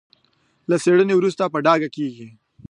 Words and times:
له 0.69 0.75
څېړنې 0.83 1.13
وروسته 1.17 1.43
په 1.53 1.59
ډاګه 1.65 1.89
کېږي. 1.95 2.27